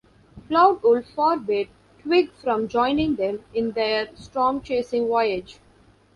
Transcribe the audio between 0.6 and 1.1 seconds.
Wolf